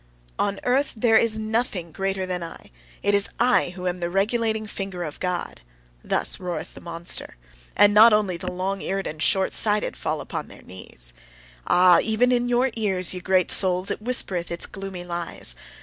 [0.39, 2.71] "On earth there is nothing greater than I:
[3.03, 5.61] it is I who am the regulating finger of God"
[6.03, 7.37] thus roareth the monster.
[7.75, 11.13] And not only the long eared and short sighted fall upon their knees!
[11.67, 11.99] Ah!
[12.01, 15.53] even in your ears, ye great souls, it whispereth its gloomy lies!